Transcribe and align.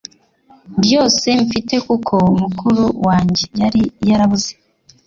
byose 0.81 1.27
mfite 1.43 1.75
kuko 1.87 2.15
mukuru 2.39 2.83
wanjye 3.05 3.45
yari 3.61 3.81
yarabuze 4.09 4.51